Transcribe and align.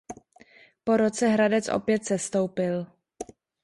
Po 0.83 0.97
roce 0.97 1.27
Hradec 1.29 1.67
opět 1.69 2.05
sestoupil. 2.05 2.87